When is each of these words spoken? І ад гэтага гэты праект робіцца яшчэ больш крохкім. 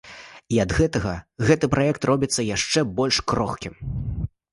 І 0.53 0.59
ад 0.63 0.71
гэтага 0.77 1.11
гэты 1.49 1.69
праект 1.75 2.07
робіцца 2.11 2.45
яшчэ 2.47 2.79
больш 3.01 3.21
крохкім. 3.33 3.73